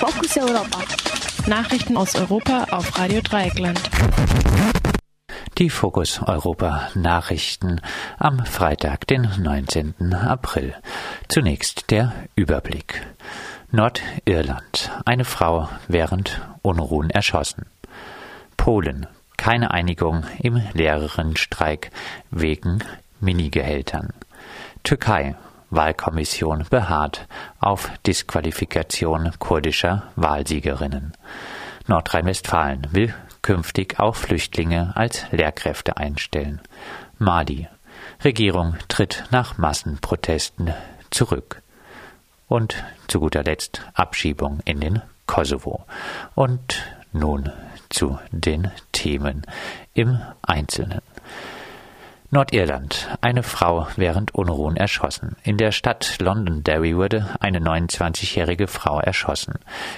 [0.00, 0.78] Fokus Europa.
[1.46, 3.78] Nachrichten aus Europa auf Radio Dreieckland.
[5.58, 7.82] Die Fokus Europa Nachrichten
[8.16, 10.14] am Freitag, den 19.
[10.14, 10.74] April.
[11.28, 13.06] Zunächst der Überblick.
[13.72, 14.90] Nordirland.
[15.04, 17.66] Eine Frau während Unruhen erschossen.
[18.56, 19.06] Polen.
[19.36, 21.90] Keine Einigung im Lehrerinnenstreik
[22.30, 22.82] wegen
[23.20, 24.14] Minigehältern.
[24.82, 25.34] Türkei.
[25.70, 27.26] Wahlkommission beharrt
[27.60, 31.12] auf Disqualifikation kurdischer Wahlsiegerinnen.
[31.86, 36.60] Nordrhein-Westfalen will künftig auch Flüchtlinge als Lehrkräfte einstellen.
[37.18, 37.68] Mali.
[38.24, 40.74] Regierung tritt nach Massenprotesten
[41.10, 41.62] zurück.
[42.48, 45.84] Und zu guter Letzt Abschiebung in den Kosovo.
[46.34, 46.82] Und
[47.12, 47.50] nun
[47.88, 49.42] zu den Themen
[49.94, 51.00] im Einzelnen.
[52.32, 53.08] Nordirland.
[53.20, 55.34] Eine Frau während Unruhen erschossen.
[55.42, 59.54] In der Stadt Londonderry wurde eine 29-jährige Frau erschossen.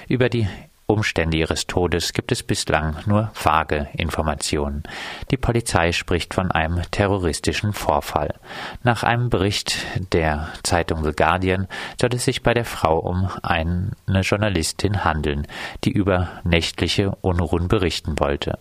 [0.07, 0.47] Über die
[0.93, 4.83] Umstände ihres Todes gibt es bislang nur vage Informationen.
[5.31, 8.35] Die Polizei spricht von einem terroristischen Vorfall.
[8.83, 9.75] Nach einem Bericht
[10.13, 11.67] der Zeitung The Guardian
[11.99, 15.47] soll es sich bei der Frau um eine Journalistin handeln,
[15.83, 18.59] die über nächtliche Unruhen berichten wollte.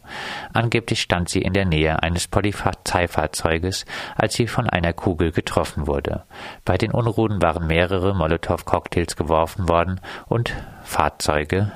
[0.54, 3.84] Angeblich stand sie in der Nähe eines Polizeifahrzeuges,
[4.16, 6.22] als sie von einer Kugel getroffen wurde.
[6.64, 11.72] Bei den Unruhen waren mehrere Molotow-Cocktails geworfen worden und Fahrzeuge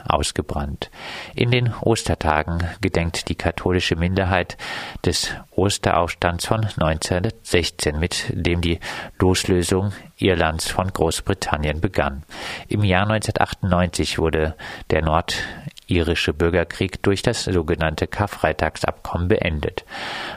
[0.47, 0.91] ausgebrannt.
[1.35, 4.57] In den Ostertagen gedenkt die katholische Minderheit
[5.05, 8.79] des Osteraufstands von 1916, mit dem die
[9.19, 12.23] Loslösung Irlands von Großbritannien begann.
[12.69, 14.55] Im Jahr 1998 wurde
[14.91, 19.85] der nordirische Bürgerkrieg durch das sogenannte Karfreitagsabkommen beendet.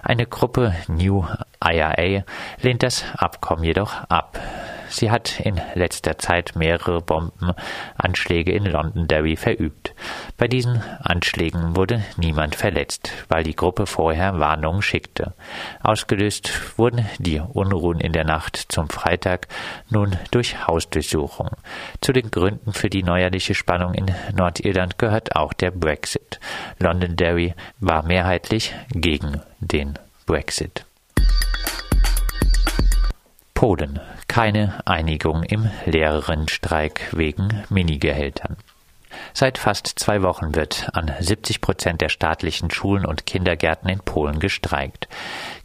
[0.04, 1.26] Eine Gruppe New
[1.64, 2.24] IRA
[2.62, 4.40] lehnt das Abkommen jedoch ab.
[4.90, 9.94] Sie hat in letzter Zeit mehrere Bombenanschläge in Londonderry verübt.
[10.38, 15.34] Bei diesen Anschlägen wurde niemand verletzt, weil die Gruppe vorher Warnungen schickte.
[15.82, 19.48] Ausgelöst wurden die Unruhen in der Nacht zum Freitag
[19.90, 21.50] nun durch Hausdurchsuchung.
[22.02, 26.40] Zu den Gründen für die neuerliche Spannung in Nordirland gehört auch der Brexit.
[26.80, 30.86] Londonderry war mehrheitlich gegen den Brexit.
[33.60, 34.00] Polen.
[34.30, 38.56] Keine Einigung im Lehrerinnenstreik wegen Minigehältern.
[39.34, 44.40] Seit fast zwei Wochen wird an 70 Prozent der staatlichen Schulen und Kindergärten in Polen
[44.40, 45.10] gestreikt.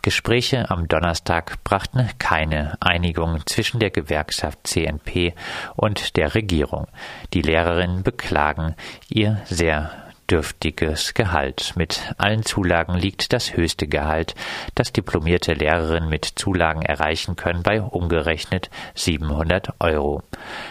[0.03, 5.33] Gespräche am Donnerstag brachten keine Einigung zwischen der Gewerkschaft CNP
[5.77, 6.89] und der Regierung.
[7.33, 8.75] Die Lehrerinnen beklagen
[9.09, 11.75] ihr sehr dürftiges Gehalt.
[11.77, 14.35] Mit allen Zulagen liegt das höchste Gehalt,
[14.75, 20.23] das diplomierte Lehrerinnen mit Zulagen erreichen können, bei umgerechnet 700 Euro.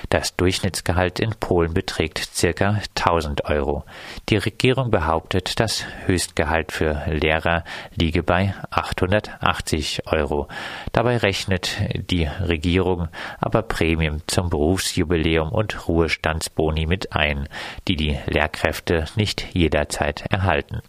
[0.10, 3.84] Das Durchschnittsgehalt in Polen beträgt circa 1000 Euro.
[4.30, 7.64] Die Regierung behauptet, das Höchstgehalt für Lehrer
[7.96, 10.48] liege bei 880 Euro.
[10.92, 11.78] Dabei rechnet
[12.10, 13.08] die Regierung
[13.40, 17.48] aber Prämien zum Berufsjubiläum und Ruhestandsboni mit ein,
[17.88, 20.82] die die Lehrkräfte nicht jederzeit erhalten.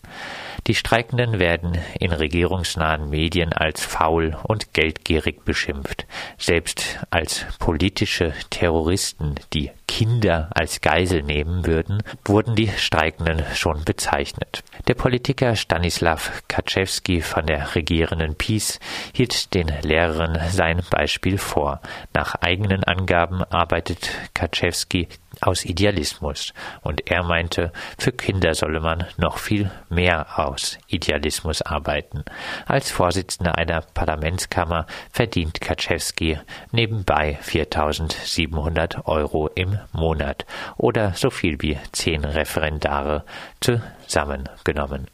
[0.67, 6.07] Die Streikenden werden in regierungsnahen Medien als faul und geldgierig beschimpft.
[6.39, 14.65] Selbst als politische Terroristen, die Kinder als Geisel nehmen würden, wurden die Streikenden schon bezeichnet.
[14.89, 18.81] Der Politiker Stanislav Kaczewski von der regierenden PiS
[19.13, 21.81] hielt den Lehrern sein Beispiel vor.
[22.15, 25.09] Nach eigenen Angaben arbeitet Kaczewski
[25.41, 26.53] aus Idealismus.
[26.83, 32.25] Und er meinte, für Kinder solle man noch viel mehr aus Idealismus arbeiten.
[32.67, 36.39] Als Vorsitzender einer Parlamentskammer verdient Kaczewski
[36.73, 40.47] nebenbei 4700 Euro im Monat
[40.77, 43.25] oder so viel wie zehn Referendare
[43.61, 45.09] zusammengenommen.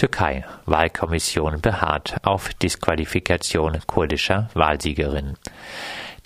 [0.00, 0.46] Türkei.
[0.64, 5.36] Wahlkommission beharrt auf Disqualifikation kurdischer Wahlsiegerin.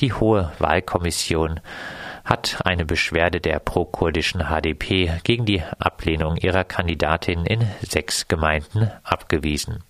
[0.00, 1.60] Die Hohe Wahlkommission
[2.24, 9.84] hat eine Beschwerde der prokurdischen HDP gegen die Ablehnung ihrer Kandidatin in sechs Gemeinden abgewiesen.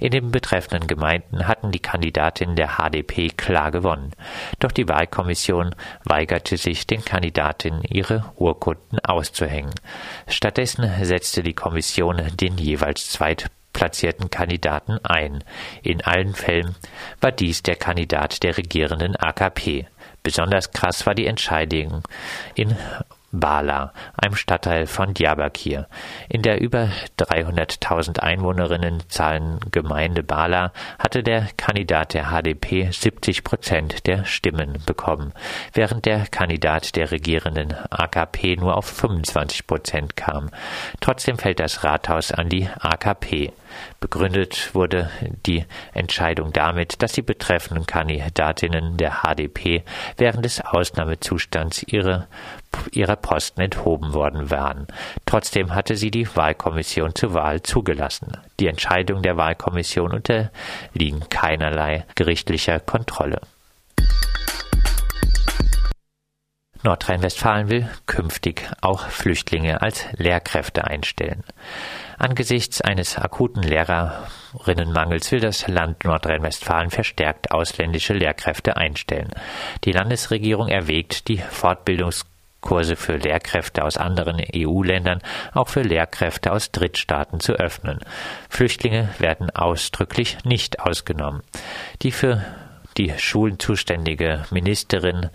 [0.00, 4.12] In den betreffenden Gemeinden hatten die Kandidatinnen der HDP klar gewonnen.
[4.60, 5.74] Doch die Wahlkommission
[6.04, 9.74] weigerte sich, den Kandidatinnen ihre Urkunden auszuhängen.
[10.26, 15.44] Stattdessen setzte die Kommission den jeweils zweit platzierten Kandidaten ein.
[15.82, 16.74] In allen Fällen
[17.20, 19.86] war dies der Kandidat der regierenden AKP.
[20.22, 22.02] Besonders krass war die Entscheidung
[22.54, 22.74] in
[23.40, 25.88] Bala, einem Stadtteil von Diyarbakir.
[26.28, 34.06] In der über 300.000 Einwohnerinnen zahlenden Gemeinde Bala hatte der Kandidat der HDP 70 Prozent
[34.06, 35.32] der Stimmen bekommen,
[35.72, 40.50] während der Kandidat der regierenden AKP nur auf 25 Prozent kam.
[41.00, 43.52] Trotzdem fällt das Rathaus an die AKP.
[44.00, 45.10] Begründet wurde
[45.46, 49.84] die Entscheidung damit, dass die betreffenden Kandidatinnen der HDP
[50.16, 52.26] während des Ausnahmezustands ihre,
[52.92, 54.86] ihrer Posten enthoben worden waren.
[55.26, 58.36] Trotzdem hatte sie die Wahlkommission zur Wahl zugelassen.
[58.60, 63.40] Die Entscheidungen der Wahlkommission unterliegen keinerlei gerichtlicher Kontrolle.
[66.84, 71.42] Nordrhein-Westfalen will künftig auch Flüchtlinge als Lehrkräfte einstellen.
[72.18, 79.30] Angesichts eines akuten Lehrerinnenmangels will das Land Nordrhein-Westfalen verstärkt ausländische Lehrkräfte einstellen.
[79.84, 85.20] Die Landesregierung erwägt, die Fortbildungskurse für Lehrkräfte aus anderen EU-Ländern
[85.52, 88.00] auch für Lehrkräfte aus Drittstaaten zu öffnen.
[88.48, 91.42] Flüchtlinge werden ausdrücklich nicht ausgenommen.
[92.02, 92.44] Die für
[92.96, 95.30] die schulenzuständige Ministerin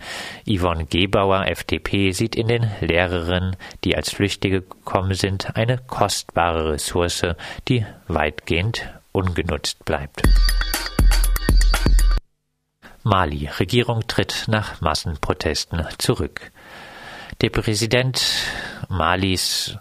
[0.46, 7.26] Yvonne Gebauer, FDP, sieht in den Lehrerinnen, die als Flüchtige gekommen sind, eine kostbare Ressource,
[7.68, 10.22] die weitgehend ungenutzt bleibt.
[13.02, 13.48] Mali.
[13.58, 16.52] Regierung tritt nach Massenprotesten zurück.
[17.40, 18.22] Der Präsident
[18.90, 19.78] Malis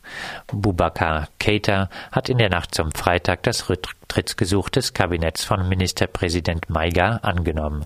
[0.48, 7.20] Boubacar Keita hat in der Nacht zum Freitag das Rücktrittsgesuch des Kabinetts von Ministerpräsident Maiga
[7.24, 7.86] angenommen.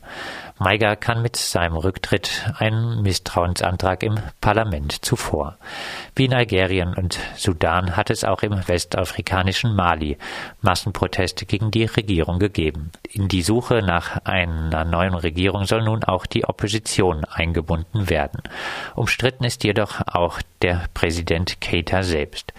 [0.59, 5.57] Maiga kann mit seinem Rücktritt einen Misstrauensantrag im Parlament zuvor.
[6.15, 10.17] Wie Nigerien und Sudan hat es auch im westafrikanischen Mali
[10.61, 12.91] Massenproteste gegen die Regierung gegeben.
[13.09, 18.41] In die Suche nach einer neuen Regierung soll nun auch die Opposition eingebunden werden.
[18.95, 21.12] Umstritten ist jedoch auch der Präsident
[21.61, 22.53] Keita selbst.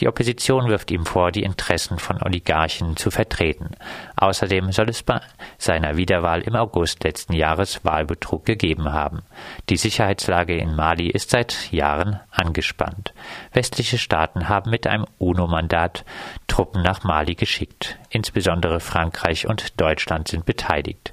[0.00, 3.70] Die Opposition wirft ihm vor, die Interessen von Oligarchen zu vertreten.
[4.16, 5.20] Außerdem soll es bei
[5.56, 9.22] seiner Wiederwahl im August letzten Jahres Wahlbetrug gegeben haben.
[9.68, 13.14] Die Sicherheitslage in Mali ist seit Jahren angespannt.
[13.52, 16.04] Westliche Staaten haben mit einem UNO-Mandat
[16.48, 17.98] Truppen nach Mali geschickt.
[18.10, 21.12] Insbesondere Frankreich und Deutschland sind beteiligt.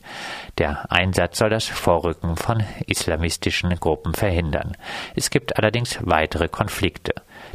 [0.58, 4.76] Der Einsatz soll das Vorrücken von islamistischen Gruppen verhindern.
[5.16, 7.14] Es gibt allerdings weitere Konflikte.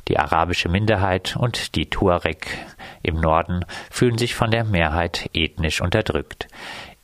[0.08, 2.46] Die arabische Minderheit und die Tuareg
[3.02, 6.48] im Norden fühlen sich von der Mehrheit ethnisch unterdrückt.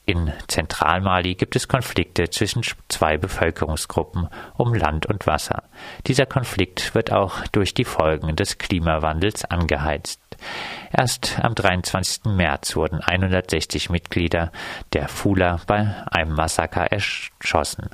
[0.04, 5.62] In Zentralmali gibt es Konflikte zwischen zwei Bevölkerungsgruppen um Land und Wasser.
[6.08, 10.20] Dieser Konflikt wird auch durch die Folgen des Klimawandels angeheizt.
[10.92, 12.24] Erst am 23.
[12.24, 14.50] März wurden 160 Mitglieder
[14.92, 17.88] der Fula bei einem Massaker erschossen.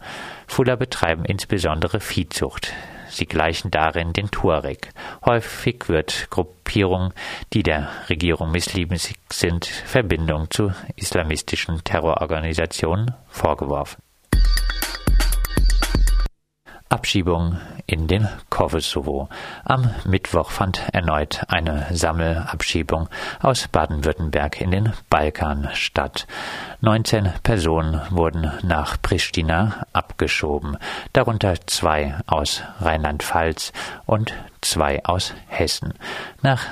[0.47, 2.73] Fula betreiben insbesondere Viehzucht.
[3.09, 4.91] Sie gleichen darin den Tuareg.
[5.25, 7.13] Häufig wird Gruppierungen,
[7.53, 14.03] die der Regierung missliebig sind, Verbindung zu islamistischen Terrororganisationen vorgeworfen.
[16.89, 19.29] Abschiebung in den Kosovo.
[19.65, 23.09] Am Mittwoch fand erneut eine Sammelabschiebung
[23.41, 26.27] aus Baden-Württemberg in den Balkan statt.
[26.81, 30.77] 19 Personen wurden nach Pristina abgeschoben,
[31.13, 33.73] darunter zwei aus Rheinland-Pfalz
[34.07, 35.95] und zwei aus Hessen.
[36.43, 36.67] Nach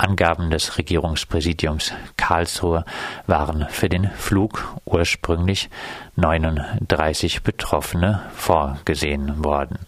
[0.00, 2.86] Angaben des Regierungspräsidiums Karlsruhe
[3.26, 5.70] waren für den Flug ursprünglich
[6.16, 9.78] 39 Betroffene vorgesehen worden.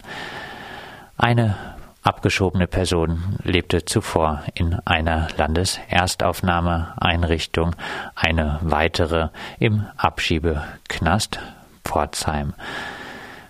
[1.17, 1.57] Eine
[2.03, 7.75] abgeschobene Person lebte zuvor in einer Landeserstaufnahmeeinrichtung,
[8.15, 11.39] eine weitere im Abschiebeknast
[11.83, 12.53] Pforzheim.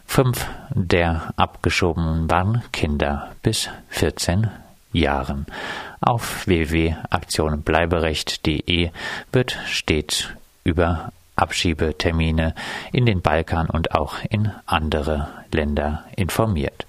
[0.06, 4.50] Fünf der Abgeschobenen waren Kinder bis 14
[4.94, 5.46] Jahren.
[6.00, 8.92] Auf www.aktionbleiberecht.de
[9.32, 10.30] wird stets
[10.64, 12.54] über Abschiebetermine
[12.92, 16.86] in den Balkan und auch in andere Länder informiert.